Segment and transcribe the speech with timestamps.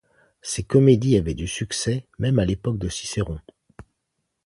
[0.41, 3.37] Ses comédies avaient du succès même à l'époque de Cicéron.